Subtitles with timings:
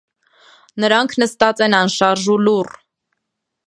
[0.85, 2.77] Նրանք նստած են անշարժ ու լուռ.